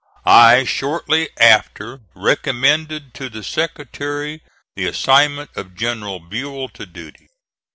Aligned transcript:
I 0.25 0.63
shortly 0.63 1.29
after 1.39 2.01
recommended 2.15 3.13
to 3.13 3.29
the 3.29 3.43
Secretary 3.43 4.41
the 4.75 4.87
assignment 4.87 5.51
of 5.55 5.75
General 5.75 6.19
Buell 6.19 6.69
to 6.69 6.87
duty. 6.87 7.29